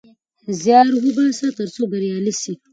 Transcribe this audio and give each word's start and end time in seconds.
زيار 0.61 0.85
وباسه 1.05 1.47
ترڅو 1.57 1.81
بريالی 1.91 2.33
سې 2.41 2.53